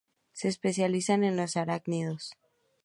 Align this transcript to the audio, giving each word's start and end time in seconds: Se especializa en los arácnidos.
Se 0.33 0.47
especializa 0.47 1.13
en 1.13 1.37
los 1.37 1.55
arácnidos. 1.55 2.31